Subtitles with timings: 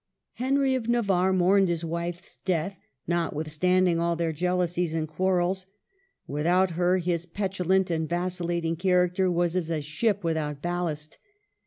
[0.33, 5.67] Henry of Navarre mourned his wife's death, notwithstanding all their jealousies and quar rels.
[6.25, 11.19] Without her, his petulant and vacillating character was as a ship without ballast.